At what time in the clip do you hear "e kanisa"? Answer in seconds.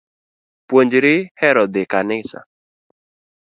1.87-2.39